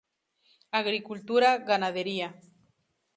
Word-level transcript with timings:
Agricultura, 0.81 1.49
ganadería. 1.71 2.27